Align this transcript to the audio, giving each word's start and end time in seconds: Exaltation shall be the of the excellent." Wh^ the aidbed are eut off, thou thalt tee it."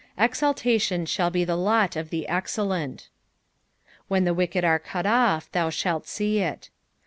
Exaltation 0.17 1.05
shall 1.05 1.29
be 1.29 1.43
the 1.43 1.55
of 1.95 2.09
the 2.09 2.27
excellent." 2.27 3.09
Wh^ 4.09 4.25
the 4.25 4.33
aidbed 4.33 4.63
are 4.63 4.79
eut 4.95 5.05
off, 5.05 5.51
thou 5.51 5.69
thalt 5.69 6.07
tee 6.15 6.39
it." 6.39 6.71